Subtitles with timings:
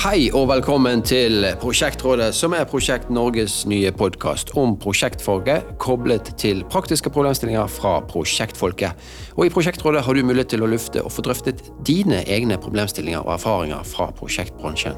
[0.00, 6.62] Hei og velkommen til Prosjektrådet, som er Prosjekt Norges nye podkast om prosjektfolket koblet til
[6.72, 8.96] praktiske problemstillinger fra prosjektfolket.
[9.36, 13.20] Og I Prosjektrådet har du mulighet til å lufte og få drøftet dine egne problemstillinger
[13.26, 14.96] og erfaringer fra prosjektbransjen.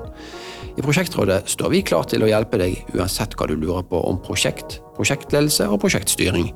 [0.78, 4.22] I Prosjektrådet står vi klar til å hjelpe deg uansett hva du lurer på om
[4.22, 6.52] prosjekt, prosjektledelse og prosjektstyring.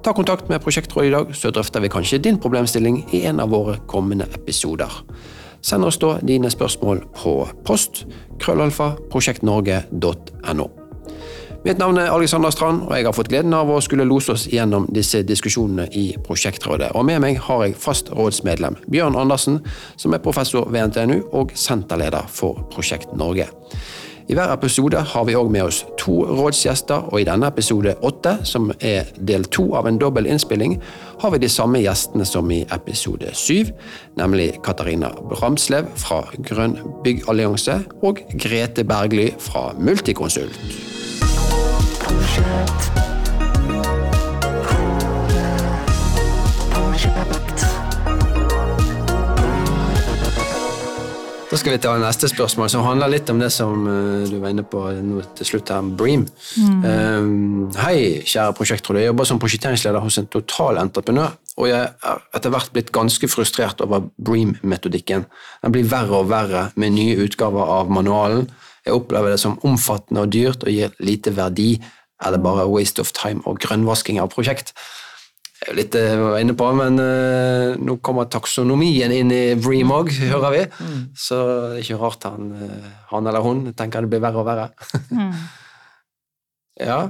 [0.00, 3.52] Ta kontakt med Prosjektrådet i dag, så drøfter vi kanskje din problemstilling i en av
[3.52, 5.02] våre kommende episoder.
[5.64, 8.04] Send oss da dine spørsmål på post
[8.42, 10.66] krøllalfa prosjektnorge.no.
[11.64, 14.44] Mitt navn er Alexander Strand, og jeg har fått gleden av å skulle lose oss
[14.52, 16.90] gjennom disse diskusjonene i Prosjektrådet.
[16.92, 19.62] Og Med meg har jeg fast rådsmedlem Bjørn Andersen,
[19.96, 23.48] som er professor ved NTNU og senterleder for Prosjekt Norge.
[24.28, 28.38] I hver episode har vi òg med oss to rådsgjester, og i denne episode åtte,
[28.48, 30.78] som er del to av en dobbel innspilling,
[31.20, 33.74] har vi de samme gjestene som i episode syv,
[34.16, 40.56] nemlig Katarina Bramslev fra Grønn byggallianse og Grete Bergly fra Multiconsult.
[42.04, 43.13] Da
[51.64, 54.66] skal vi ta neste spørsmål, som handler litt om det som uh, du var inne
[54.68, 56.26] på nå til slutt her, Bream.
[56.60, 56.82] Mm.
[56.84, 58.98] Um, hei, kjære prosjektråd.
[59.00, 63.30] Jeg jobber som prosjekteringsleder hos en total entreprenør, og jeg er etter hvert blitt ganske
[63.32, 65.24] frustrert over Bream-metodikken.
[65.64, 68.50] Den blir verre og verre med nye utgaver av manualen.
[68.84, 71.78] Jeg opplever det som omfattende og dyrt og gir lite verdi.
[72.20, 74.76] Er det bare waste of time og grønnvasking av prosjekt?
[75.74, 80.54] Litt jeg var inne på, men uh, nå kommer taksonomien inn i Vream òg, hører
[80.54, 80.62] vi.
[80.82, 81.02] Mm.
[81.16, 84.48] Så det er ikke rart han, uh, han, eller hun tenker det blir verre og
[84.50, 84.70] verre.
[85.10, 85.36] mm.
[86.82, 87.04] Ja.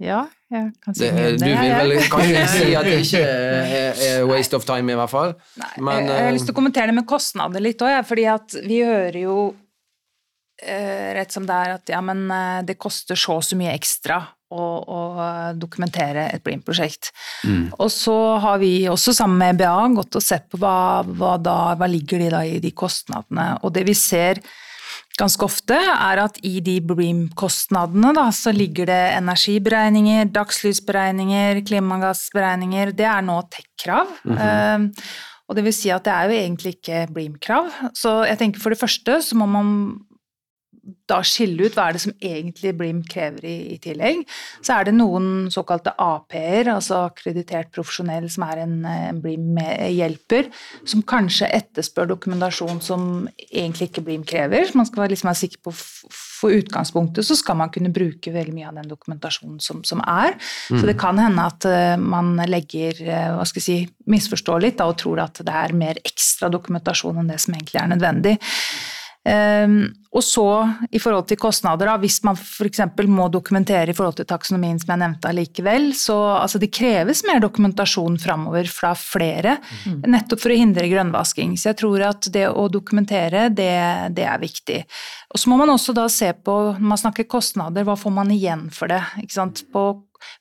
[0.00, 1.24] Ja, jeg kan si det.
[1.36, 4.96] det du vil vel kanskje si at det ikke er, er waste of time, i
[4.98, 5.34] hvert fall?
[5.60, 8.24] Nei, men, jeg, jeg har lyst til å kommentere det med kostnader litt òg, fordi
[8.32, 9.36] at vi hører jo
[10.62, 12.24] rett som det er at ja, men
[12.64, 14.20] det koster så og så mye ekstra
[14.52, 15.00] å, å
[15.58, 17.12] dokumentere et Bream-prosjekt.
[17.48, 17.70] Mm.
[17.78, 21.56] Og så har vi også sammen med BA gått og sett på hva, hva, da,
[21.78, 23.54] hva ligger de da i de kostnadene.
[23.62, 24.42] Og det vi ser
[25.18, 32.94] ganske ofte, er at i de Bream-kostnadene da, så ligger det energiberegninger, dagslysberegninger, klimagassberegninger.
[32.96, 34.16] Det er nå tech-krav.
[34.24, 34.88] Mm -hmm.
[34.88, 37.68] uh, og det vil si at det er jo egentlig ikke Bream-krav.
[37.94, 40.00] Så jeg tenker for det første så må man
[41.10, 44.24] da skille ut hva er det som egentlig Blim krever i, i tillegg.
[44.64, 50.50] Så er det noen såkalte AP-er, altså akkreditert profesjonell, som er en, en Blim-hjelper,
[50.88, 53.06] som kanskje etterspør dokumentasjon som
[53.48, 54.66] egentlig ikke Blim krever.
[54.66, 55.76] Så man skal liksom være sikker på
[56.42, 60.34] for utgangspunktet så skal man kunne bruke veldig mye av den dokumentasjonen som, som er.
[60.72, 60.80] Mm.
[60.80, 64.80] Så det kan hende at uh, man legger uh, hva skal jeg si, misforstår litt
[64.80, 68.34] da, og tror at det er mer ekstra dokumentasjon enn det som egentlig er nødvendig.
[69.22, 70.44] Um, og så
[70.90, 72.80] i forhold til kostnader, da, hvis man f.eks.
[73.06, 77.38] må dokumentere i forhold til taksonomien som jeg nevnte allikevel, så altså det kreves mer
[77.40, 79.56] dokumentasjon framover fra flere,
[79.86, 80.02] mm.
[80.10, 81.54] nettopp for å hindre grønnvasking.
[81.54, 83.72] Så jeg tror at det å dokumentere, det,
[84.18, 84.82] det, er viktig.
[85.32, 88.34] Og så må man også da se på, når man snakker kostnader, hva får man
[88.34, 89.00] igjen for det?
[89.22, 89.64] Ikke sant?
[89.72, 89.86] På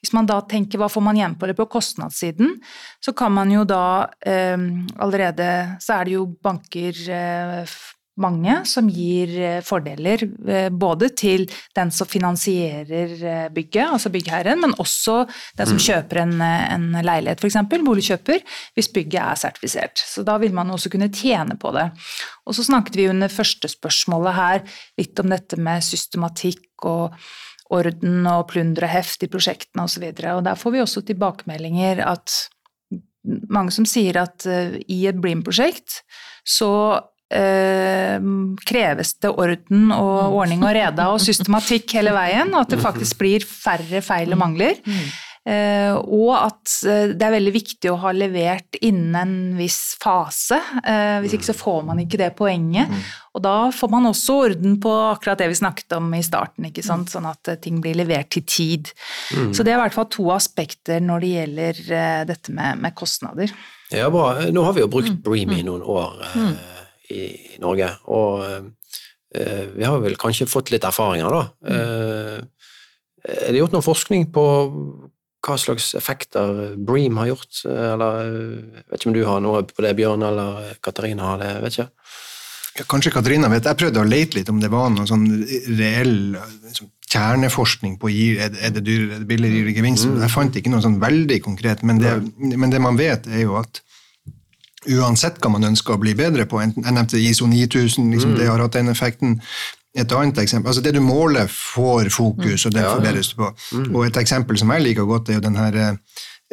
[0.01, 2.57] hvis man da tenker hva får man igjen på det på kostnadssiden,
[3.01, 4.57] så kan man jo da eh,
[5.01, 5.47] allerede
[5.81, 7.79] Så er det jo banker eh,
[8.19, 11.45] mange som gir eh, fordeler eh, både til
[11.75, 15.21] den som finansierer eh, bygget, altså byggherren, men også
[15.57, 15.83] den som mm.
[15.85, 17.59] kjøper en, en leilighet, f.eks.
[17.71, 18.41] boligkjøper,
[18.75, 20.03] hvis bygget er sertifisert.
[20.03, 21.87] Så da vil man også kunne tjene på det.
[22.45, 24.65] Og så snakket vi under første spørsmålet her
[24.99, 27.15] litt om dette med systematikk og
[27.71, 30.09] orden og plunder og heft i prosjektene osv.
[30.09, 32.35] Og, så og der får vi også tilbakemeldinger at
[33.53, 34.43] mange som sier at
[34.89, 36.01] i et Bream-prosjekt
[36.41, 36.71] så
[37.31, 38.17] eh,
[38.67, 40.37] kreves det orden og mm.
[40.43, 42.85] ordning og reda og systematikk hele veien, og at det mm.
[42.85, 44.43] faktisk blir færre feil og mm.
[44.45, 44.81] mangler.
[45.41, 50.59] Eh, og at eh, det er veldig viktig å ha levert innen en viss fase.
[50.85, 52.93] Eh, hvis ikke så får man ikke det poenget.
[53.33, 56.85] Og da får man også orden på akkurat det vi snakket om i starten, ikke
[56.85, 57.09] sant?
[57.13, 58.91] sånn at eh, ting blir levert til tid.
[59.31, 62.97] Så det er i hvert fall to aspekter når det gjelder eh, dette med, med
[62.97, 63.55] kostnader.
[63.91, 64.35] Ja, bra.
[64.53, 66.21] Nå har vi jo brukt Bream i noen år.
[66.37, 66.53] Mm
[67.11, 67.89] i Norge.
[68.11, 71.43] Og eh, vi har vel kanskje fått litt erfaringer, da.
[71.67, 72.49] Mm.
[73.21, 74.43] Er det gjort noe forskning på
[75.41, 77.63] hva slags effekter Bream har gjort?
[77.69, 81.51] Eller jeg vet ikke om du har noe på det, Bjørn, eller Katarina har det?
[81.65, 81.89] vet ikke.
[82.79, 83.67] Ja, kanskje Katarina vet.
[83.67, 85.25] Jeg prøvde å lete litt om det var noen sånn
[85.75, 90.07] reell liksom, kjerneforskning på gir, det, er det dyrere, er det billigere, gevinst.
[90.07, 90.21] Mm.
[90.23, 93.57] Jeg fant ikke noe sånn veldig konkret, men det, men det man vet, er jo
[93.59, 93.81] at
[94.89, 96.61] uansett hva man ønsker å bli bedre på.
[96.61, 99.39] Enten, jeg nevnte ISO 9000, liksom, det har hatt den effekten.
[99.93, 103.49] Et annet eksempel, altså Det du måler, får fokus, og det forbedres du på.
[103.93, 105.97] Og Et eksempel som jeg liker godt, er jo den her eh,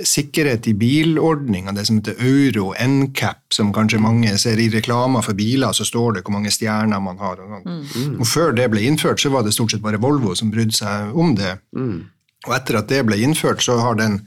[0.02, 5.34] sikkerhet i bilordninga, det som heter Euro NCAP, som kanskje mange ser i reklamer for
[5.38, 7.38] biler, så står det hvor mange stjerner man har.
[7.42, 8.20] Og, sånt.
[8.20, 11.16] og Før det ble innført, så var det stort sett bare Volvo som brydde seg
[11.16, 11.56] om det.
[12.46, 14.20] Og etter at det ble innført, så har den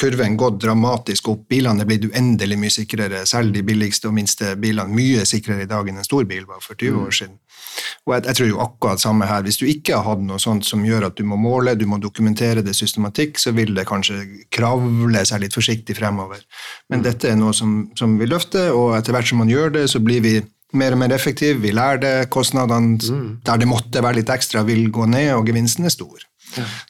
[0.00, 1.44] kurven gått dramatisk opp.
[1.50, 4.90] Bilene er blitt uendelig mye sikrere, selv de billigste og minste bilene.
[4.94, 7.36] Mye sikrere i dag enn en stor bil var for 20 år siden.
[8.06, 9.44] Og jeg, jeg tror jo akkurat samme her.
[9.46, 12.00] Hvis du ikke har hatt noe sånt som gjør at du må måle, du må
[12.02, 14.18] dokumentere det systematikk, så vil det kanskje
[14.52, 16.42] kravle seg litt forsiktig fremover.
[16.90, 19.86] Men dette er noe som, som vi løfter, og etter hvert som man gjør det,
[19.92, 20.36] så blir vi
[20.78, 21.60] mer og mer effektive.
[21.62, 22.14] Vi lærer det.
[22.32, 22.98] Kostnadene
[23.44, 26.26] der det måtte være litt ekstra, vil gå ned, og gevinsten er stor.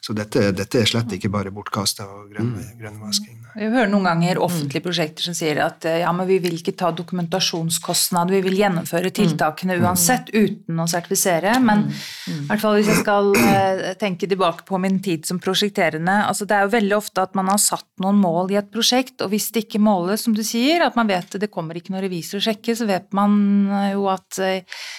[0.03, 3.39] Så dette, dette, er slett ikke bare bortkasta og grønn, grønnvasking.
[3.53, 6.89] Vi hører noen ganger offentlige prosjekter som sier at ja, men vi vil ikke ta
[6.95, 11.53] dokumentasjonskostnader, vi vil gjennomføre tiltakene uansett uten å sertifisere.
[11.63, 13.31] Men i hvert fall hvis jeg skal
[14.01, 17.49] tenke tilbake på min tid som prosjekterende altså Det er jo veldig ofte at man
[17.51, 20.83] har satt noen mål i et prosjekt, og hvis det ikke måles, som du sier,
[20.85, 23.33] at man vet det kommer ikke noen revisor å sjekke, så vet man
[23.93, 24.53] jo at i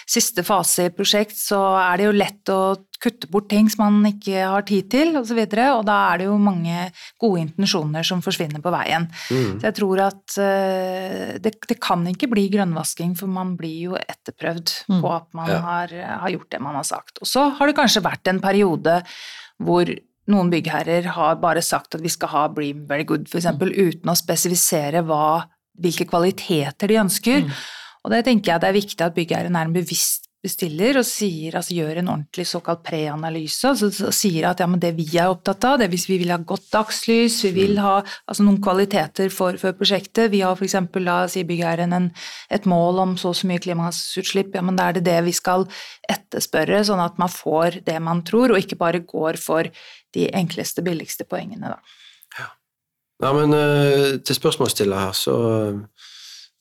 [0.09, 2.61] siste fase i prosjekt så er det jo lett å
[3.01, 5.21] kutte bort ting som man ikke har tid til, osv.
[5.21, 6.87] Og, så videre, og da er det jo mange
[7.21, 9.07] gode intensjoner som forsvinner på veien.
[9.29, 9.59] Mm.
[9.59, 13.99] Så jeg tror at uh, det, det, kan ikke bli grønnvasking, for man blir jo
[13.99, 14.99] etterprøvd mm.
[15.03, 15.61] på at man ja.
[15.65, 17.21] har, har, gjort det man har sagt.
[17.21, 18.99] Og så har det kanskje vært en periode
[19.63, 19.89] hvor
[20.31, 23.65] noen byggherrer har bare sagt at vi skal ha Bream Very Good, f.eks., mm.
[23.75, 25.45] uten å spesifisere hva,
[25.81, 27.45] hvilke kvaliteter de ønsker.
[27.45, 27.65] Mm.
[28.05, 31.55] Og det tenker jeg det er viktig at byggherren er en bevisst bestiller og sier,
[31.57, 35.79] altså gjør en ordentlig såkalt preanalyse, altså sier at ja, det vi er opptatt av,
[35.79, 39.57] det er hvis vi vil ha godt dagslys, vi vil ha altså noen kvaliteter for,
[39.61, 40.77] for prosjektet, vi har f.eks.
[40.95, 42.09] da, sier byggherren, en,
[42.53, 45.35] et mål om så og så mye klimagassutslipp, ja, men da er det det vi
[45.35, 45.67] skal
[46.11, 49.69] etterspørre, sånn at man får det man tror, og ikke bare går for
[50.15, 51.97] de enkleste, billigste poengene, da.
[52.39, 52.49] Ja,
[53.25, 55.37] ja men uh, til spørsmålsstiller her, så,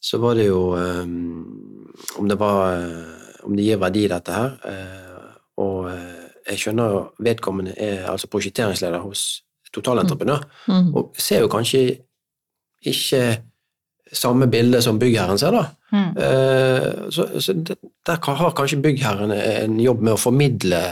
[0.02, 4.54] så var det jo um, om det var uh, om det gir verdi, dette her.
[4.68, 5.32] Eh,
[5.62, 9.42] og eh, jeg skjønner jo vedkommende er altså prosjekteringsleder hos
[9.74, 10.74] totalentreprenør, mm.
[10.74, 10.90] mm.
[10.94, 11.82] og ser jo kanskje
[12.84, 13.22] ikke
[14.14, 15.64] samme bilde som byggherren ser, da.
[15.94, 16.10] Mm.
[16.26, 17.56] Eh, så, så,
[18.06, 20.82] der har kanskje byggherren en jobb med å formidle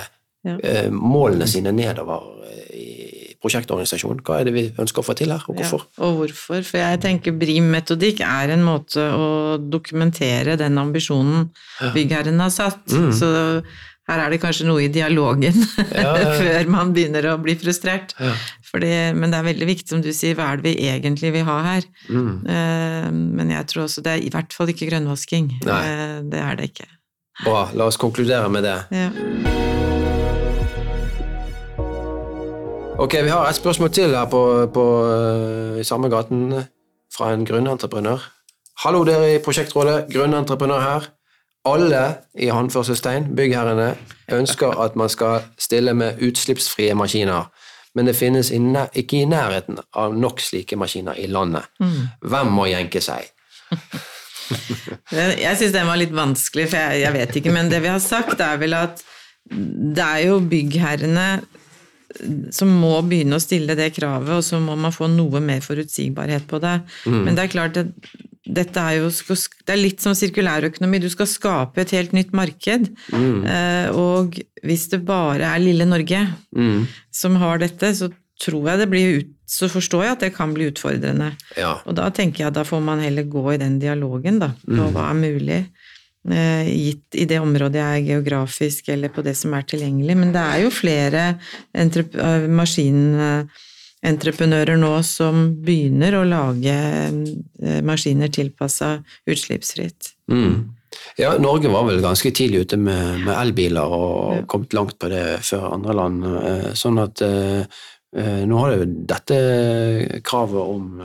[0.43, 0.57] ja.
[0.91, 2.25] målene sine nedover
[3.43, 4.23] prosjektorganisasjon.
[4.27, 5.87] Hva er det vi ønsker å få til her, og hvorfor?
[5.87, 6.65] Ja, og hvorfor?
[6.67, 9.31] For jeg tenker BRIM-metodikk er en måte å
[9.61, 11.49] dokumentere den ambisjonen
[11.95, 12.85] byggherren har satt.
[12.93, 13.11] Mm.
[13.19, 13.33] Så
[14.11, 15.55] her er det kanskje noe i dialogen
[15.95, 18.17] ja, ja, før man begynner å bli frustrert.
[18.73, 21.47] Fordi, men det er veldig viktig, som du sier, hva er det vi egentlig vil
[21.49, 21.87] ha her?
[22.09, 22.33] Mm.
[22.47, 25.55] Uh, men jeg tror også det er i hvert fall ikke grønnvasking.
[25.69, 25.83] Nei.
[26.33, 26.91] det er det ikke.
[27.43, 27.67] Bra.
[27.75, 28.79] La oss konkludere med det.
[28.93, 29.91] Ja.
[33.03, 36.53] Ok, Vi har et spørsmål til her på, på, eh, i samme gaten
[37.17, 38.19] fra en grunnentreprenør.
[38.85, 40.05] Hallo, dere i prosjektrådet.
[40.15, 41.09] Grunnentreprenør her.
[41.67, 42.03] Alle
[42.39, 43.97] i håndførselstegn, byggherrene,
[44.33, 47.51] ønsker at man skal stille med utslippsfrie maskiner.
[47.95, 51.67] Men det finnes ikke i nærheten av nok slike maskiner i landet.
[51.81, 52.07] Mm.
[52.23, 53.27] Hvem må jenke seg?
[55.43, 57.57] jeg syns den var litt vanskelig, for jeg, jeg vet ikke.
[57.59, 59.03] Men det vi har sagt, er vel at
[59.51, 61.27] det er jo byggherrene
[62.53, 66.47] som må begynne å stille det kravet, og så må man få noe mer forutsigbarhet
[66.51, 66.79] på det.
[67.07, 67.19] Mm.
[67.25, 67.93] Men det er klart at
[68.43, 71.01] dette er jo det er litt som sirkulærøkonomi.
[71.03, 72.91] Du skal skape et helt nytt marked.
[73.15, 73.45] Mm.
[73.47, 76.83] Eh, og hvis det bare er lille Norge mm.
[77.15, 78.11] som har dette, så
[78.43, 81.31] tror jeg det blir ut, så forstår jeg at det kan bli utfordrende.
[81.59, 81.77] Ja.
[81.87, 84.79] Og da tenker jeg at da får man heller gå i den dialogen, da, på
[84.81, 84.89] mm.
[84.97, 85.61] hva er mulig.
[86.31, 90.17] Eh, gitt i det området jeg er geografisk, eller på det som er tilgjengelig.
[90.21, 91.23] Men det er jo flere
[91.75, 97.13] eh, maskinentreprenører nå som begynner å lage eh,
[97.83, 100.15] maskiner tilpassa utslippsfritt.
[100.31, 100.71] Mm.
[101.19, 104.43] Ja, Norge var vel ganske tidlig ute med, med elbiler og ja.
[104.47, 106.25] kommet langt på det før andre land.
[106.79, 107.65] Sånn at eh,
[108.47, 109.37] nå har jo dette
[110.23, 111.03] kravet om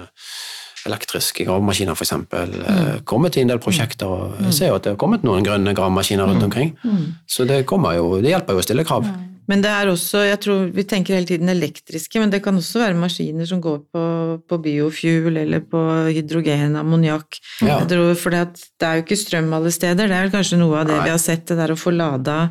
[0.88, 2.14] elektriske gravemaskiner f.eks.
[2.18, 3.06] Mm.
[3.08, 4.08] kommet til en del prosjekter.
[4.08, 6.50] og Jeg ser jo at det har kommet noen grønne gravemaskiner rundt mm.
[6.50, 6.76] omkring.
[6.84, 7.08] Mm.
[7.28, 9.08] Så det, jo, det, hjelper jo å stille krav.
[9.48, 12.82] Men det er også, jeg tror Vi tenker hele tiden elektriske, men det kan også
[12.82, 14.04] være maskiner som går på,
[14.44, 17.40] på biofuel eller på hydrogen, ammoniakk.
[17.64, 17.80] Ja.
[18.20, 18.44] For det
[18.90, 20.10] er jo ikke strøm alle steder.
[20.10, 21.06] Det er vel kanskje noe av det Nei.
[21.08, 22.50] vi har sett, det der å få lada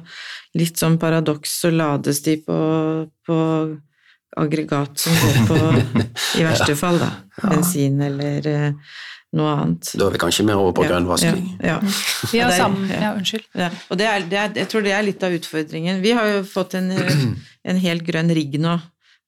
[0.57, 2.57] litt sånn paradoks, så lades de på,
[3.29, 3.37] på
[4.37, 5.59] aggregat som går på,
[6.41, 7.11] i verste fall, da,
[7.43, 8.73] bensin eller,
[9.37, 9.91] noe annet.
[9.99, 11.41] Da er vi kanskje mer over på Ja, grønnvasking.
[11.61, 11.79] Ja, ja.
[12.33, 13.01] Vi har Det er- sammen, ja.
[13.03, 13.47] ja, unnskyld.
[13.59, 16.01] Ja, og det er, det er, jeg tror det er litt av utfordringen.
[16.05, 16.93] Vi har jo fått en,
[17.73, 18.77] en helt grønn rigg nå,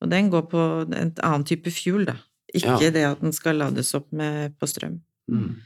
[0.01, 2.15] og den går på en annen type fuel, da.
[2.55, 2.91] Ikke Ja.
[2.95, 5.01] det at den skal lades opp med, på strøm.
[5.29, 5.57] Mm.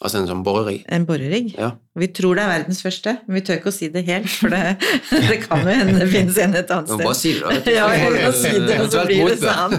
[0.00, 0.84] Altså en sånn borerigg.
[0.88, 1.50] En borerigg.
[1.58, 1.72] Ja.
[2.00, 4.48] Vi tror det er verdens første, men vi tør ikke å si det helt, for
[4.48, 4.60] det,
[5.28, 7.02] det kan jo hende det finnes en et annet sted.
[7.04, 7.74] bare si det, da.
[7.74, 9.76] Ja, bare si det, og så blir det sånn.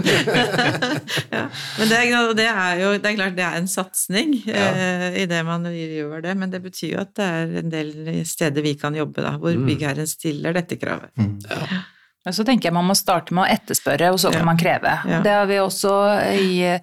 [1.34, 1.42] ja.
[1.78, 4.68] Men det er, det er jo det er klart det er en satsing Ja.
[4.70, 7.92] eh, i det man gjør det, men det betyr jo at det er en del
[8.28, 9.66] steder vi kan jobbe, da, hvor Mm.
[9.68, 11.10] byggherren stiller dette kravet.
[11.50, 12.30] Ja.
[12.32, 14.44] så tenker jeg man må starte med å etterspørre, og så kan Ja.
[14.46, 14.92] man kreve.
[15.10, 15.18] Ja.
[15.22, 15.92] Det har vi også
[16.38, 16.78] i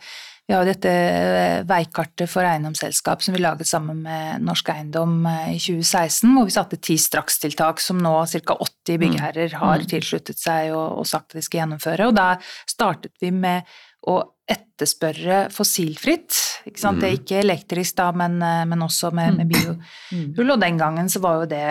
[0.49, 5.19] Vi har jo dette eh, veikartet for eiendomsselskap som vi laget sammen med Norsk Eiendom
[5.29, 8.55] eh, i 2016, hvor vi satte ti strakstiltak som nå ca.
[8.57, 12.09] 80 byggherrer har tilsluttet seg og, og sagt at de skal gjennomføre.
[12.09, 12.31] Og da
[12.65, 13.69] startet vi med
[14.09, 14.17] å
[14.49, 16.41] etterspørre fossilfritt.
[16.65, 16.97] Ikke sant?
[17.03, 20.49] Det er ikke elektrisk da, men, eh, men også med, med biohull.
[20.49, 21.65] Og den gangen så var jo det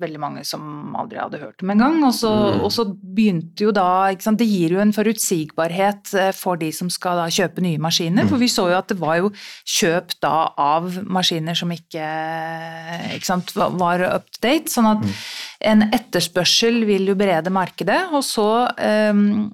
[0.00, 1.98] veldig mange som aldri hadde hørt om engang.
[2.04, 2.60] Og, så- Mm.
[2.64, 2.84] og så
[3.14, 4.12] begynte jo da?
[4.14, 8.28] Det gir jo en forutsigbarhet eh, for de som skal da kjøpe nye maskiner.
[8.28, 9.30] For vi så jo at det var jo
[9.66, 12.06] kjøp da av maskiner som ikke,
[13.16, 14.66] ikke sant, var- up to date.
[14.70, 15.04] Sånn at
[15.60, 18.12] en etterspørsel vil jo berede markedet.
[18.12, 18.48] Og så
[18.78, 19.50] ehm,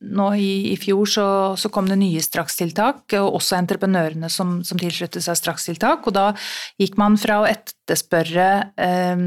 [0.00, 1.28] nå i, i fjor så,
[1.58, 6.06] så kom det nye strakstiltak, og også entreprenørene som, som tilsluttet seg strakstiltak.
[6.06, 6.28] Og da
[6.78, 9.24] gikk man fra å etterspørre eh,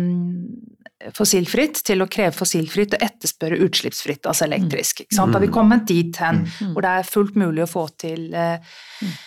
[1.17, 5.03] fossilfritt til å kreve fossilfritt og etterspørre utslippsfritt, altså elektrisk.
[5.03, 5.33] Ikke sant?
[5.33, 8.77] Da har vi kommet dit hen hvor det er fullt mulig å få til eh,
[9.01, 9.19] eh,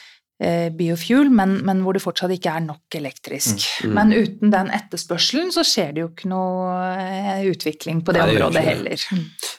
[0.77, 3.65] biofuel, men, men hvor det fortsatt ikke er nok elektrisk.
[3.89, 8.35] Men uten den etterspørselen så skjer det jo ikke noe eh, utvikling på det Nei,
[8.35, 9.05] det området heller.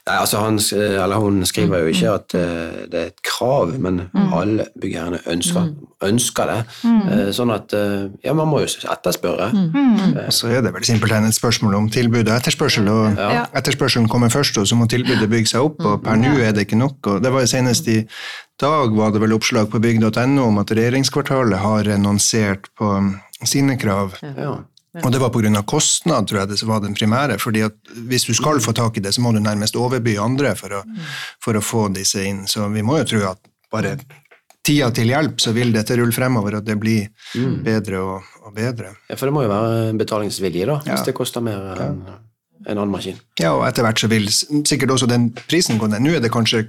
[0.06, 4.04] Nei, altså han, eller hun skriver jo ikke at uh, det er et krav, men
[4.14, 5.72] alle byggherrene ønsker,
[6.06, 6.60] ønsker det.
[6.86, 9.50] Uh, sånn at uh, ja, man må jo etterspørre.
[10.36, 12.90] Så er det vel simpelthen et spørsmål om tilbud og etterspørsel.
[12.92, 13.46] og Ja.
[13.58, 15.82] Etterspørselen kommer først, og så må tilbudet bygge seg opp.
[15.86, 17.00] og Per nå er det ikke nok.
[17.08, 18.04] og det var jo Senest i
[18.62, 22.92] dag var det vel oppslag på bygg.no om at regjeringskvartalet har renonsert på
[23.46, 24.16] sine krav.
[24.22, 24.56] Ja.
[25.04, 25.62] Og det var pga.
[25.68, 27.38] kostnad, tror jeg det var den primære.
[27.40, 27.74] fordi at
[28.08, 30.84] hvis du skal få tak i det, så må du nærmest overby andre for å,
[31.44, 32.46] for å få disse inn.
[32.48, 33.40] Så vi må jo tro at
[33.72, 33.98] bare
[34.66, 37.10] tida til hjelp, så vil dette rulle fremover, og det blir
[37.64, 38.96] bedre og, og bedre.
[39.10, 41.04] ja, for det må jo være en betalingsvilje, da, hvis Ja.
[41.06, 42.00] det koster mer enn
[42.66, 43.20] en annen maskin.
[43.38, 46.02] Ja, og etter hvert så vil sikkert også den prisen gå ned.
[46.02, 46.64] Nå er det kanskje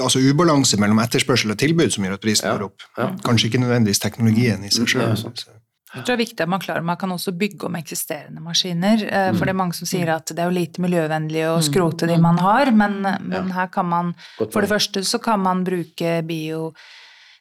[0.00, 2.84] altså ubalanse mellom etterspørsel og tilbud som gjør at prisen Ja, går opp.
[2.96, 3.08] ja.
[3.26, 5.16] Kanskje ikke nødvendigvis teknologien i seg sjøl.
[5.90, 9.02] Jeg tror det er viktig at man klarer Man kan også bygge om eksisterende maskiner.
[9.02, 12.06] eh, For det er mange som sier at det er jo lite miljøvennlig å skrote
[12.06, 16.22] de man har, men, men her kan man For det første så kan man bruke
[16.24, 16.72] bio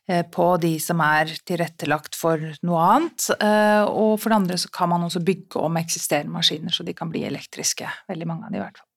[0.10, 3.30] eh, på de som er tilrettelagt for noe annet.
[3.40, 6.94] eh, Og for det andre så kan man også bygge om eksisterende maskiner så de
[6.98, 7.86] kan bli elektriske.
[8.10, 8.88] Veldig mange av de i hvert fall.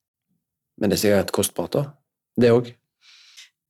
[0.80, 1.84] Men det er sikkert kostbart, da.
[2.40, 2.72] Det òg.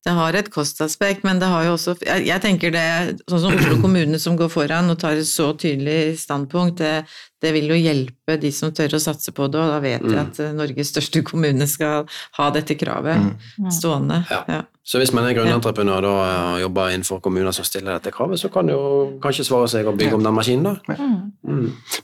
[0.03, 2.87] Det har et kostaspekt, men det har jo også Jeg, jeg tenker det
[3.31, 7.05] Sånn som Oslo kommune som går foran og tar et så tydelig standpunkt, det,
[7.43, 10.19] det vil jo hjelpe de som tør å satse på det, og da vet jeg
[10.19, 13.35] at eh, Norges største kommune skal ha dette kravet
[13.75, 14.23] stående.
[14.31, 14.43] Ja.
[14.49, 14.61] Ja.
[14.83, 18.67] Så hvis man er grunnentreprenør og jobber innenfor kommuner som stiller dette kravet, så kan
[18.67, 20.97] det jo kanskje svare seg å bygge om den maskinen, da.
[20.99, 21.32] Mm.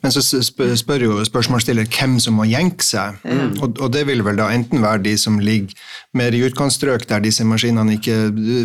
[0.03, 3.19] Men så spør, jo spørsmålsstiller hvem som må jenke seg.
[3.63, 5.75] Og, og det vil vel da enten være de som ligger
[6.19, 8.17] mer i utkantstrøk der disse maskinene ikke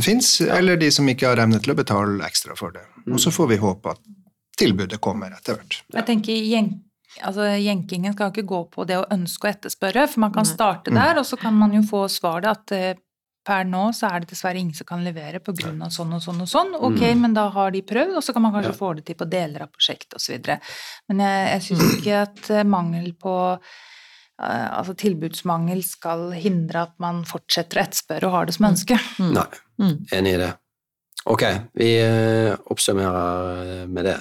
[0.06, 2.86] fins, eller de som ikke har evne til å betale ekstra for det.
[3.12, 4.02] Og så får vi håpe at
[4.60, 5.80] tilbudet kommer etter hvert.
[5.94, 6.74] Jeg tenker jen-
[7.22, 10.94] altså, Jenkingen skal ikke gå på det å ønske å etterspørre, for man kan starte
[10.94, 12.94] der, og så kan man jo få svar det at eh,
[13.46, 15.72] per nå så er det dessverre ingen som kan levere pga.
[15.92, 16.76] sånn og sånn og sånn.
[16.80, 19.30] Ok, men da har de prøvd, og så kan man kanskje få det til på
[19.30, 20.40] deler av prosjektet osv.
[21.12, 26.98] Men jeg, jeg syns ikke at eh, mangel på eh, Altså tilbudsmangel skal hindre at
[27.04, 29.00] man fortsetter å etterspørre og har det som ønske.
[29.24, 29.48] Nei,
[30.12, 30.52] enig i det.
[31.24, 31.44] Ok,
[31.80, 34.18] vi eh, oppsummerer med det.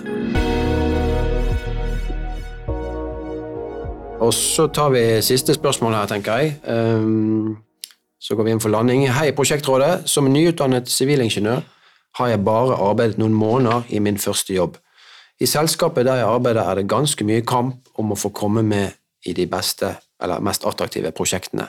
[4.22, 6.54] Og så tar vi siste spørsmål her, tenker jeg.
[6.70, 7.56] Ehm,
[8.22, 9.08] så går vi inn for landing.
[9.10, 10.06] Hei, Prosjektrådet.
[10.06, 11.64] Som nyutdannet sivilingeniør
[12.20, 14.76] har jeg bare arbeidet noen måneder i min første jobb.
[15.42, 18.94] I selskapet der jeg arbeider er det ganske mye kamp om å få komme med
[19.26, 21.66] i de beste eller mest attraktive prosjektene.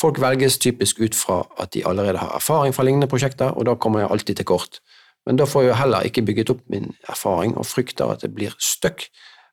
[0.00, 3.76] Folk velges typisk ut fra at de allerede har erfaring fra lignende prosjekter, og da
[3.76, 4.80] kommer jeg alltid til kort.
[5.24, 8.56] Men da får jeg heller ikke bygget opp min erfaring, og frykter at det blir
[8.60, 9.08] støkk.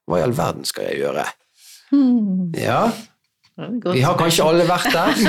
[0.07, 1.27] Hva i all verden skal jeg gjøre?
[2.59, 2.91] Ja,
[3.57, 5.21] Vi har kanskje alle vært der.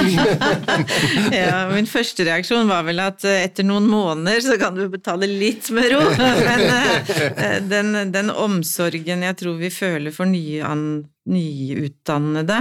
[1.33, 5.25] ja, min første reaksjon var vel at eh, etter noen måneder så kan du betale
[5.31, 6.03] litt med ro.
[6.49, 10.85] Men eh, den, den omsorgen jeg tror vi føler for nyan,
[11.33, 12.61] nyutdannede,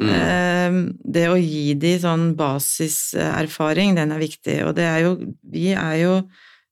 [0.00, 0.14] mm.
[0.16, 0.80] Eh,
[1.18, 4.62] det å gi de sånn basiserfaring, den er viktig.
[4.64, 5.18] Og det er jo
[5.52, 6.14] Vi er jo,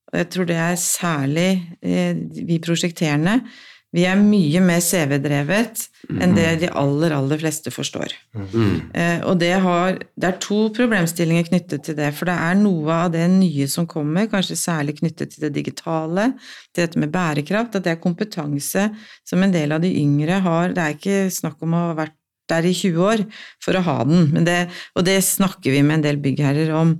[0.09, 3.43] og jeg tror det er særlig vi prosjekterende,
[3.91, 5.81] vi er mye mer CV-drevet
[6.11, 8.13] enn det de aller, aller fleste forstår.
[8.31, 8.75] Mm.
[8.95, 12.09] Eh, og det, har, det, er to problemstillinger knyttet til det.
[12.15, 16.31] For det er noe av det nye som kommer, kanskje særlig knyttet til det digitale,
[16.71, 18.87] til dette med bærekraft, at det er kompetanse
[19.27, 20.75] som en del av de yngre har.
[20.75, 22.15] Det er ikke snakk om å ha vært
[22.51, 23.25] der i 20 år
[23.63, 24.61] for å ha den, det,
[24.95, 26.95] og det snakker vi med en del byggherrer om.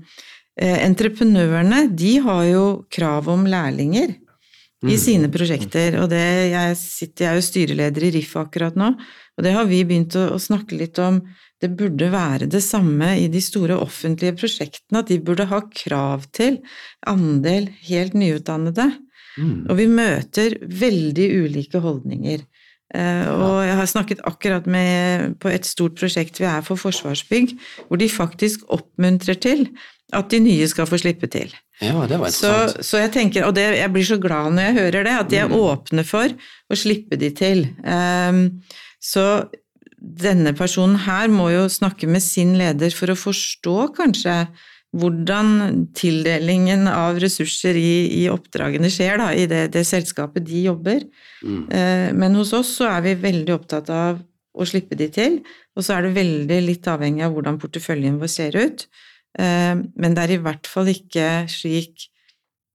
[0.59, 4.17] Eh, entreprenørene de har jo krav om lærlinger
[4.81, 5.01] i mm.
[5.01, 5.99] sine prosjekter.
[6.01, 8.93] Og det, jeg sitter jeg er jo styreleder i RIF akkurat nå,
[9.37, 11.21] og det har vi begynt å, å, snakke litt om.
[11.61, 16.25] Det burde være det samme i de store offentlige prosjektene, at de burde ha krav
[16.33, 16.57] til
[17.09, 18.89] andel helt nyutdannede.
[19.37, 19.69] Mm.
[19.69, 22.41] Og vi møter veldig ulike holdninger.
[22.91, 27.55] Uh, og jeg har snakket akkurat med, på et stort prosjekt vi er for Forsvarsbygg,
[27.87, 29.69] hvor de faktisk oppmuntrer til
[30.11, 31.53] at de nye skal få slippe til.
[31.81, 32.75] Ja, det var interessant.
[32.75, 35.31] Så, så jeg tenker, og det, jeg blir så glad når jeg hører det, at
[35.31, 35.55] de er mm.
[35.57, 36.35] åpne for
[36.71, 37.63] å slippe de til.
[37.87, 38.43] Um,
[39.01, 39.25] så
[40.01, 44.35] denne personen her må jo snakke med sin leder for å forstå kanskje
[44.91, 51.05] hvordan tildelingen av ressurser i, i oppdragene skjer da, i det, det, selskapet de jobber.
[51.45, 51.61] Mm.
[51.71, 54.19] Uh, men hos oss så er vi veldig opptatt av
[54.51, 55.39] å slippe de til,
[55.77, 58.87] og så er det veldig litt avhengig av hvordan porteføljen vår ser ut.
[59.39, 62.09] Eh, men det er i hvert fall ikke slik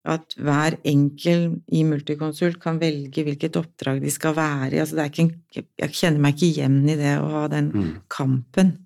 [0.06, 4.80] at hver enkel i Multiconsult kan velge hvilket oppdrag de skal være i.
[4.82, 7.88] Altså en, jeg kjenner meg ikke igjen i det å ha den mm.
[8.12, 8.76] kampen.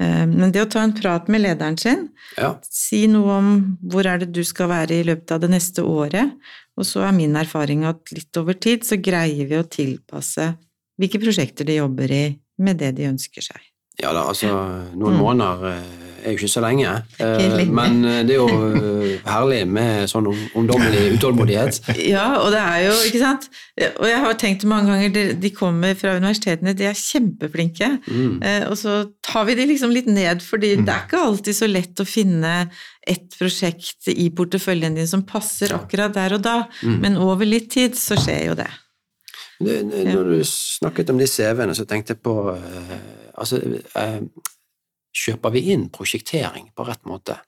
[0.00, 2.08] Eh, men det å ta en prat med lederen sin,
[2.38, 2.54] ja.
[2.66, 3.50] si noe om
[3.90, 6.34] hvor er det du skal være i løpet av det neste året,
[6.74, 10.50] og så er min erfaring at litt over tid så greier vi å tilpasse
[10.98, 12.24] hvilke prosjekter de jobber i,
[12.62, 13.62] med det de ønsker seg.
[14.00, 15.20] Ja da, altså noen mm.
[15.22, 16.90] måneder eh, er jo ikke så lenge.
[17.20, 21.80] Eh, men eh, det er jo eh, herlig med sånn ungdommelig utålmodighet.
[22.04, 23.48] Ja, og det er jo, ikke sant.
[24.00, 27.90] Og jeg har tenkt mange ganger, de kommer fra universitetene, de er kjempeflinke.
[28.06, 28.38] Mm.
[28.70, 30.86] Og så tar vi de liksom litt ned, fordi mm.
[30.86, 32.54] det er ikke alltid så lett å finne
[33.04, 36.56] et prosjekt i porteføljen din som passer akkurat der og da.
[36.86, 36.96] Mm.
[37.02, 38.70] Men over litt tid så skjer jo det.
[39.64, 43.60] Når du snakket om de CV-ene, så tenkte jeg på altså,
[45.14, 47.40] kjøper vi inn prosjektering på rett måte?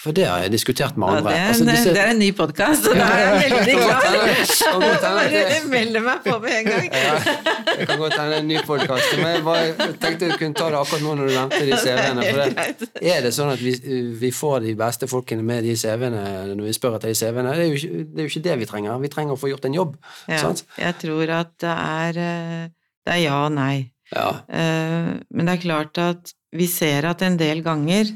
[0.00, 1.32] For det har jeg diskutert med andre.
[1.34, 1.90] Ja, det, er en, altså, disse...
[1.92, 5.02] det, er en, ny podkast, og da er jeg veldig glad!
[5.02, 6.86] Bare melder meg på med en gang.
[7.02, 7.18] ja,
[7.66, 10.80] det kan godt hende en ny podkast, men jeg bare tenkte jeg kunne ta det
[10.80, 12.24] akkurat nå når du nevnte de CV-ene.
[12.30, 13.76] For er det sånn at vi,
[14.24, 17.54] vi, får de beste folkene med de CV-ene når vi spør etter de CV-ene?
[17.60, 19.04] Det, det, er jo ikke det vi trenger.
[19.04, 19.94] Vi trenger å få gjort en jobb.
[20.32, 20.64] Ja, sant?
[20.80, 22.68] Jeg tror at det er, eh,
[23.04, 23.74] det er ja og nei.
[24.16, 24.30] Ja.
[24.48, 28.10] Uh, men det er klart at vi ser at en del ganger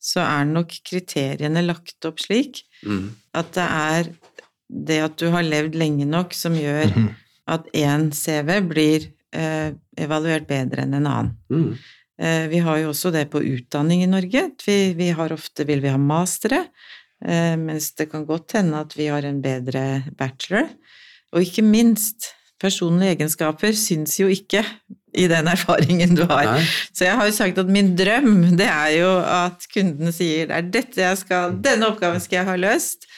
[0.00, 3.06] så er nok kriteriene lagt opp slik mm.
[3.36, 4.12] at det er
[4.70, 7.08] det at du har levd lenge nok som gjør mm.
[7.50, 11.32] at én CV blir eh, evaluert bedre enn en annen.
[11.50, 11.72] Mm.
[12.20, 14.46] Eh, vi har jo også det på utdanning i Norge.
[14.64, 16.66] Vi, vi har ofte vil vi ha mastere,
[17.24, 20.70] eh, mens det kan godt hende at vi har en bedre bachelor.
[21.34, 24.62] Og ikke minst personlige egenskaper syns jo ikke
[25.16, 26.46] i den erfaringen du har.
[26.52, 26.64] Nei.
[26.94, 30.58] Så jeg har jo sagt at min drøm, det er jo at kunden sier det
[30.58, 33.08] er dette jeg skal, denne oppgaven skal jeg ha løst.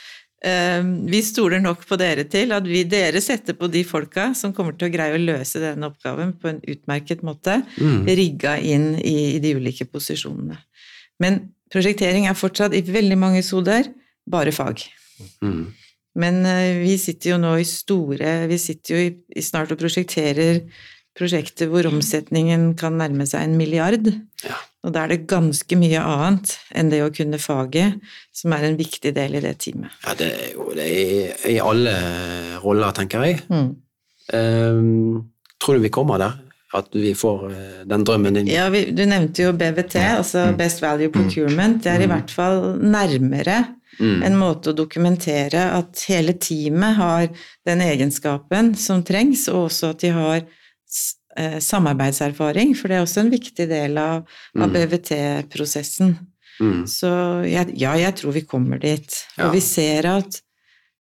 [0.44, 4.54] Ehm, vi stoler nok på dere til at vi, dere setter på de folka som
[4.56, 8.08] kommer til å greie å løse denne oppgaven på en utmerket måte, mm.
[8.08, 10.58] rigga inn i, i, de ulike posisjonene.
[11.22, 11.38] Men
[11.72, 13.92] prosjektering er fortsatt i veldig mange soder
[14.26, 14.82] bare fag.
[15.44, 15.70] Mm.
[16.18, 19.78] Men eh, vi sitter jo nå i store Vi sitter jo i, i snart og
[19.80, 20.58] prosjekterer
[21.18, 24.08] prosjekter hvor omsetningen kan nærme seg en milliard.
[24.44, 24.58] Ja.
[24.82, 28.00] Og da er det ganske mye annet enn det å kunne faget,
[28.34, 29.92] som er en viktig del i det teamet.
[30.06, 31.92] Ja, det er jo det er i alle
[32.64, 33.42] roller, tenker jeg.
[33.52, 33.68] Mm.
[34.32, 35.20] Um,
[35.62, 36.40] tror du vi kommer der?
[36.72, 38.46] At vi får eh, den drømmen din?
[38.48, 40.54] Ja, vi, Du nevnte jo BVT, altså mm.
[40.56, 41.82] Best Value Procurement.
[41.84, 42.14] Det er i mm.
[42.14, 43.58] hvert fall nærmere
[44.00, 44.22] Mm.
[44.24, 47.26] En måte å dokumentere at hele teamet har
[47.68, 50.46] den egenskapen som trengs, og også at de har
[51.36, 54.22] eh, samarbeidserfaring, for det er også en viktig del av,
[54.56, 54.76] av mm.
[54.76, 56.16] BVT-prosessen.
[56.60, 56.82] Mm.
[56.86, 57.10] Så
[57.48, 59.20] jeg, ja, jeg tror vi kommer dit.
[59.36, 59.48] Ja.
[59.48, 60.42] Og vi ser at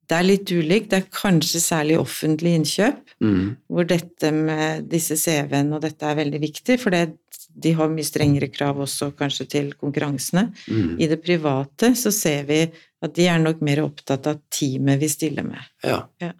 [0.06, 0.92] Det er litt ulikt.
[0.92, 3.56] Det er kanskje særlig offentlig innkjøp, Mm.
[3.66, 7.16] hvor dette med disse CV-ene og dette er veldig viktig, for det,
[7.50, 10.52] de har mye strengere krav også kanskje til konkurransene.
[10.68, 11.00] Mm.
[11.00, 12.60] I det private så ser vi
[13.02, 15.58] at de er nok mer opptatt av teamet vi stiller med.
[15.82, 16.04] Ja.
[16.22, 16.30] Ja.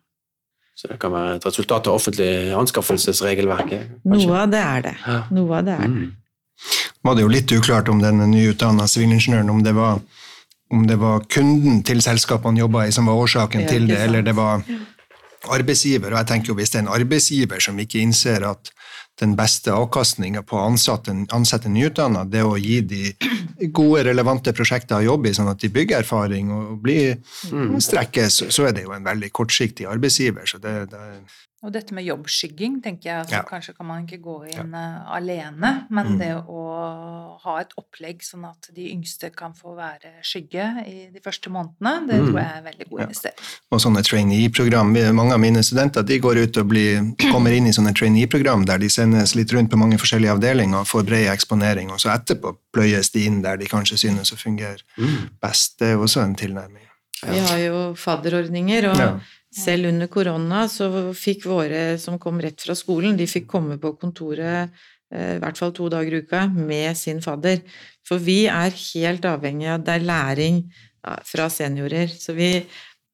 [0.77, 3.87] Så det kan være et resultat av offentlig anskaffelsesregelverket?
[4.05, 4.29] kanskje?
[4.29, 4.95] Noe av det er det.
[5.07, 5.21] Ja.
[5.33, 6.05] Noe av det er det.
[6.05, 6.13] Mm.
[7.07, 10.01] var det jo litt uklart om den nyutdanna sivilingeniøren, om det var
[10.75, 14.25] om det var kunden til selskapene jobba i som var årsaken det til det, eller
[14.27, 14.65] det var
[15.55, 16.11] arbeidsgiver.
[16.11, 18.73] Og jeg tenker jo hvis det er en arbeidsgiver som ikke innser at
[19.19, 23.15] den beste avkastninga på å ansette, ansette nyutdanna, det å gi de
[23.73, 27.17] gode, relevante prosjekter å jobbe i, sånn at de bygger erfaring og blir
[27.81, 30.45] strekkes, så er det jo en veldig kortsiktig arbeidsgiver.
[30.47, 31.03] Så det, det
[31.65, 33.43] Og dette med jobbskygging, tenker jeg, altså, Ja.
[33.43, 36.19] kanskje kan man ikke gå inn eh, alene, men Mm.
[36.19, 41.19] det å ha et opplegg sånn at de yngste kan få være skygge i de
[41.25, 42.29] første månedene, det Mm.
[42.29, 43.07] tror jeg er en veldig god Ja.
[43.07, 43.39] investering.
[43.73, 45.15] og sånne trainee-program.
[45.15, 48.79] Mange av mine studenter de går ut og blir, kommer inn i sånne trainee-program der
[48.79, 52.55] de sendes litt rundt på mange forskjellige avdelinger og får bred eksponering, og så etterpå
[52.75, 55.31] pløyes de inn der de kanskje synes å fungere Mm.
[55.41, 55.79] best.
[55.79, 56.83] Det er også en tilnærming.
[57.23, 59.21] Vi har jo fadderordninger, og Ja.
[59.53, 63.99] selv under korona så fikk våre som kom rett fra skolen, de fikk komme på
[63.99, 64.71] kontoret
[65.13, 67.63] eh, i hvert fall to dager i uka med sin fadder.
[68.05, 70.71] For vi er helt avhengig av det er læring
[71.25, 72.09] fra seniorer.
[72.09, 72.67] Så vi,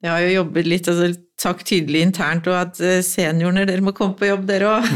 [0.03, 1.13] vi har jo jobbet litt, altså
[1.43, 4.91] sagt tydelig internt og at eh, seniorene, dere må komme på jobb dere òg.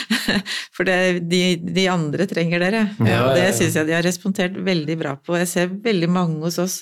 [0.76, 0.96] For det,
[1.28, 2.82] de, de andre trenger dere.
[3.00, 3.54] Ja, ja, Og det ja.
[3.56, 5.36] syns jeg de har respondert veldig bra på.
[5.40, 6.80] Jeg ser veldig mange hos oss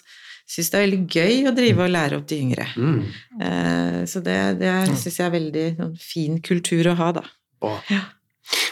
[0.48, 2.68] syns det er veldig gøy å drive og lære opp de yngre.
[2.80, 3.00] Mm.
[3.44, 7.24] Eh, Så det, det syns jeg er veldig sånn, fin kultur å ha, da.
[7.60, 7.74] Bra.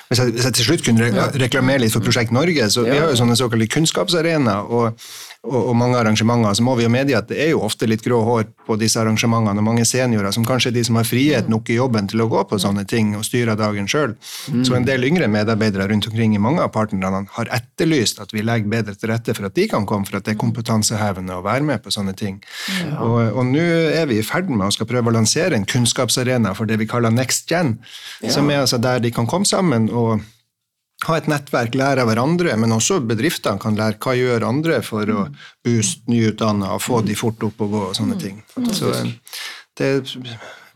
[0.09, 2.95] Hvis jeg, hvis jeg til slutt kunne re reklamere litt for Prosjekt Norge, så vi
[2.95, 5.01] har jo sånne såkalte kunnskapsarenaer og,
[5.47, 8.05] og, og mange arrangementer, så må vi jo medgi at det er jo ofte litt
[8.05, 11.51] grå hår på disse arrangementene, og mange seniorer som kanskje er de som har frihet
[11.51, 14.15] nok i jobben til å gå på sånne ting og styre dagen sjøl.
[14.67, 18.47] Så en del yngre medarbeidere rundt omkring i mange av partnerne har etterlyst at vi
[18.47, 21.45] legger bedre til rette for at de kan komme, for at det er kompetansehevende å
[21.47, 22.39] være med på sånne ting.
[22.95, 26.55] Og, og nå er vi i ferd med å skal prøve å lansere en kunnskapsarena
[26.55, 27.77] for det vi kaller Next Gen,
[28.31, 30.21] som er altså der de kan komme sammen og
[31.05, 35.13] ha et nettverk, lære av hverandre, men også bedriftene kan lære hva gjør andre for
[35.13, 35.27] å
[35.67, 38.41] booste nyutdanna og få de fort opp og gå og sånne ting.
[38.73, 39.13] Så eh,
[39.77, 39.91] det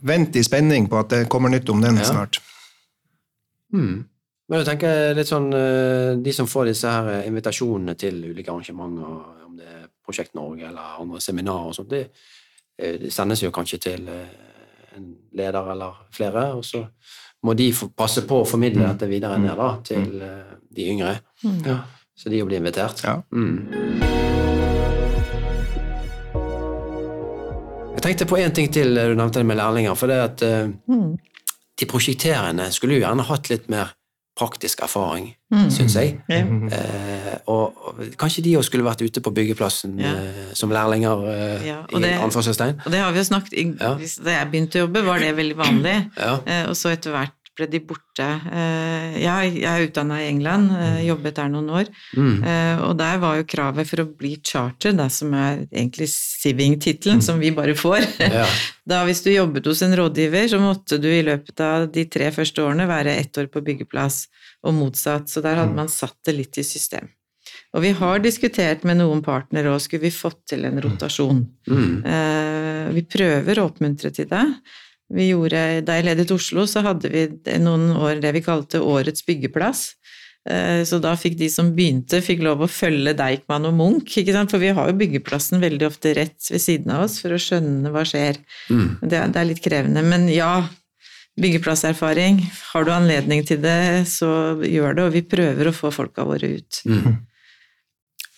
[0.01, 2.05] Vent i spenning på at det kommer nytt om den Ja.
[2.09, 2.39] snart.
[3.73, 4.07] Mm.
[4.49, 8.49] Men jeg tenker litt sånn, eh, De som får disse her eh, invitasjonene til ulike
[8.49, 12.09] arrangementer, om det er Prosjekt Norge eller andre seminarer og sånt, det,
[12.79, 16.87] det sendes jo kanskje til en leder eller flere, og så
[17.43, 21.15] må de passe på å formidle dette videre ned da, til eh, de yngre.
[21.65, 21.79] Ja.
[22.17, 23.01] Så de blir invitert.
[23.05, 23.23] Ja.
[23.33, 23.69] Mm.
[27.95, 29.95] Jeg tenkte på én ting til du nevnte det med lærlinger.
[29.97, 31.17] for det at eh, Mm.
[31.81, 33.95] de prosjekterende skulle jo gjerne hatt litt mer
[34.41, 35.67] praktisk erfaring, Mm.
[35.75, 36.13] syns jeg.
[36.31, 36.69] Mm.
[36.73, 40.13] Eh, og, og kanskje de òg skulle vært ute på byggeplassen Ja.
[40.15, 42.81] eh, som lærlinger, eh, Ja, og i det- anførselstegn.
[42.87, 43.95] Og det har vi jo snakket i, Ja.
[44.25, 45.97] Da jeg begynte å jobbe, var det veldig vanlig.
[46.17, 46.39] Ja.
[46.47, 48.27] Eh, Og så etter hvert ble de borte.
[48.53, 51.91] Eh, Jeg, jeg er utdanna i England, eh, jobbet der noen år.
[52.17, 52.43] Mm.
[52.45, 57.21] Eh, Og der var jo kravet for å bli charter, det som er egentlig Siving-tittelen,
[57.23, 58.07] som vi bare får.
[58.21, 58.47] Ja.
[58.91, 62.33] Da hvis du jobbet hos en rådgiver, så måtte du i løpet av de tre
[62.35, 64.25] første årene være ett år på byggeplass,
[64.67, 65.29] og motsatt.
[65.31, 67.07] Så der hadde man satt det litt i system.
[67.75, 71.45] Og vi har diskutert med noen partnere òg, skulle vi fått til en rotasjon?
[71.71, 72.03] Mm.
[72.97, 74.43] Vi prøver å oppmuntre til det.
[75.11, 77.25] Vi gjorde, da jeg ledet Oslo, så hadde vi
[77.59, 79.95] noen år det vi kalte Årets byggeplass.
[80.49, 84.33] Eh, Så da fikk de som begynte, fikk lov å følge Deichman og Munch, ikke
[84.33, 84.51] sant?
[84.51, 87.91] for vi har jo byggeplassen veldig ofte rett ved siden av oss for å skjønne
[87.93, 88.39] hva skjer.
[88.71, 88.87] Mm.
[89.03, 90.69] Det, er- det er litt krevende, men ja,
[91.41, 92.41] byggeplasserfaring.
[92.73, 94.31] Har du anledning til det, så
[94.65, 96.81] gjør det, og vi prøver å få folka våre ut.
[96.87, 97.19] Mm.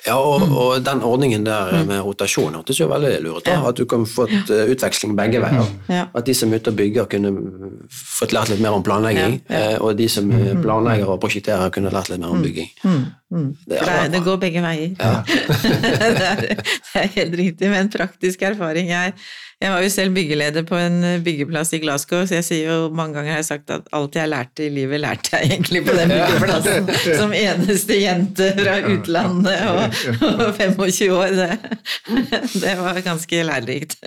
[0.07, 3.51] Ja, og, og den ordningen der med rotasjon hørtes jo veldig lurt ut.
[3.53, 3.61] Ja.
[3.69, 5.69] At du kan få et, eh, utveksling begge veier.
[5.93, 6.09] Ja.
[6.19, 7.31] At de som er ute og bygger, kunne
[7.93, 9.39] fått lært litt mer om planlegging.
[9.47, 12.71] Ja, eh, Og de som eh, planlegger og prosjekterer, kunne lært litt mer om bygging.
[12.83, 13.49] Mm, mm.
[13.69, 14.97] Det det, det går begge veier.
[14.99, 15.23] Ja.
[16.19, 18.91] det, er, det er helt riktig, med en praktisk erfaring.
[18.91, 19.15] Jeg,
[19.63, 23.15] jeg var jo selv byggeleder på en byggeplass i Glasgow, så jeg sier jo mange
[23.19, 26.13] ganger har jeg sagt at alt jeg lærte i livet, lærte jeg egentlig på den
[26.13, 26.91] byggeplassen.
[27.21, 29.99] Som eneste jente fra utlandet og,
[30.49, 31.37] og 25 år.
[31.39, 31.51] Det,
[32.65, 33.99] det var ganske lærerikt.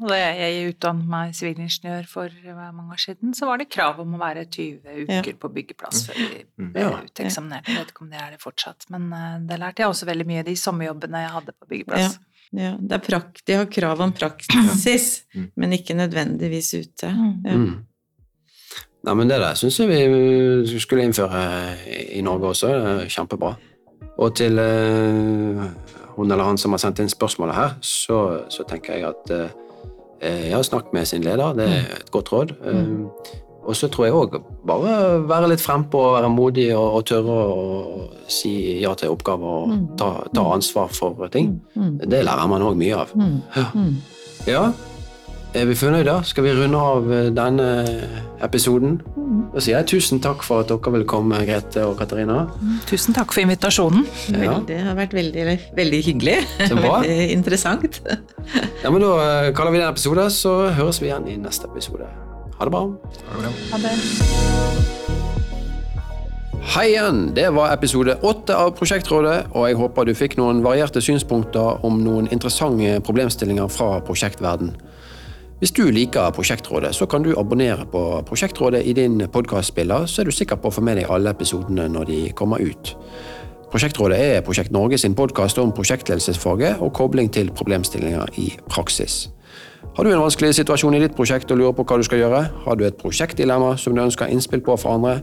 [0.00, 4.14] Da jeg utdannet meg sivilingeniør for eh, mange år siden, så var det krav om
[4.16, 6.92] å være 20 uker på byggeplass før vi ble Ja.
[7.04, 7.66] uteksaminert.
[7.68, 10.26] Jeg vet ikke om det er det fortsatt, men eh, det lærte jeg også veldig
[10.30, 12.18] mye i de sommerjobbene jeg hadde på byggeplass.
[12.56, 15.22] Ja, det er prakt, de har krav om praksis,
[15.60, 17.12] men ikke nødvendigvis ute.
[17.12, 17.54] Ja.
[17.54, 17.86] Mm.
[19.00, 21.38] Nei, men det der syns jeg vi skulle innføre
[22.12, 22.72] i Norge også.
[23.08, 23.54] Kjempebra.
[24.20, 25.62] Og til uh,
[26.18, 28.18] hun eller han som har sendt inn spørsmålet her, så,
[28.52, 29.70] så tenker jeg at uh,
[30.20, 32.50] jeg har snakket med sin leder, det er et godt råd.
[32.68, 32.88] Eh,
[33.60, 34.94] og så tror jeg òg bare
[35.28, 39.96] være litt frempå og være modig og, og tørre å si ja til oppgaver og
[40.00, 41.58] ta, ta ansvar for ting.
[42.00, 43.12] Det lærer man òg mye av.
[43.56, 43.66] Ja.
[44.48, 44.64] ja.
[45.50, 46.12] Er vi fornøyde?
[46.24, 47.64] Skal vi runde av eh, denne
[48.44, 49.00] episoden?
[49.50, 52.44] Da sier jeg tusen takk for at dere ville komme, Grete og Katarina.
[52.86, 54.06] Tusen takk for invitasjonen.
[54.30, 54.60] Ja.
[54.66, 56.38] Det har vært veldig, veldig hyggelig.
[56.70, 57.98] Veldig interessant.
[58.84, 61.66] Ja, men Da eh, kaller vi det en episode, så høres vi igjen i neste
[61.66, 62.06] episode.
[62.60, 62.80] Ha det bra.
[63.32, 63.50] Ha det.
[63.72, 63.90] Ha det.
[66.74, 67.30] Hei igjen!
[67.34, 72.02] Det var episode åtte av Prosjektrådet, og jeg håper du fikk noen varierte synspunkter om
[72.04, 74.74] noen interessante problemstillinger fra prosjektverden.
[75.62, 80.28] Hvis du liker Prosjektrådet, så kan du abonnere på Prosjektrådet i din podkastspiller, så er
[80.28, 82.94] du sikker på å få med deg alle episodene når de kommer ut.
[83.72, 89.30] Prosjektrådet er Prosjekt Norge sin podkast om prosjektledelsesfaget og kobling til problemstillinger i praksis.
[89.96, 92.42] Har du en vanskelig situasjon i ditt prosjekt og lurer på hva du skal gjøre?
[92.64, 95.20] Har du et prosjektdilemma som du ønsker innspill på fra andre?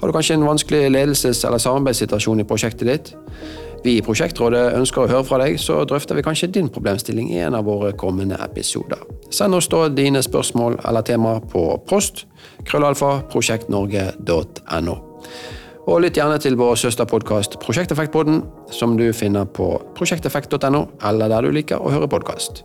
[0.00, 3.12] Har du kanskje en vanskelig ledelses- eller samarbeidssituasjon i prosjektet ditt?
[3.84, 7.40] Vi i Prosjektrådet ønsker å høre fra deg, så drøfter vi kanskje din problemstilling i
[7.42, 9.00] en av våre kommende episoder.
[9.30, 12.26] Send oss da dine spørsmål eller temaer på post
[12.66, 14.96] krøllalfa prosjektnorge.no.
[15.82, 21.50] Og lytt gjerne til vår søsterpodkast Prosjekteffektpodden, som du finner på prosjekteffekt.no, eller der du
[21.54, 22.62] liker å høre podkast.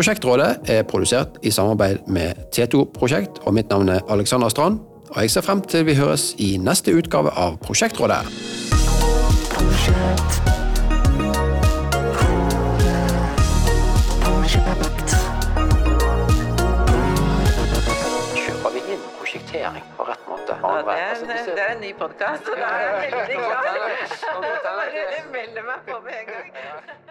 [0.00, 4.78] Prosjektrådet er produsert i samarbeid med T2 Prosjekt, og mitt navn er Alexander Strand.
[5.10, 8.22] Og jeg ser frem til vi høres i neste utgave av Prosjektrådet.
[9.52, 10.40] Prosjekt.
[20.00, 20.56] Rett måte?
[21.74, 23.64] en ny podkast, og da er jeg veldig glad.
[24.96, 27.09] Jeg Melde meg på med en gang.